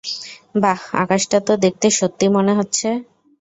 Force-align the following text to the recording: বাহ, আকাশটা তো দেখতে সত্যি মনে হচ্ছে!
বাহ, 0.55 0.81
আকাশটা 1.03 1.37
তো 1.47 1.53
দেখতে 1.65 1.87
সত্যি 1.99 2.25
মনে 2.35 2.53
হচ্ছে! 2.59 2.87